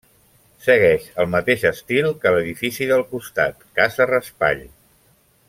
[0.67, 4.67] Segueix el mateix estil que l'edifici del costat, casa Raspall.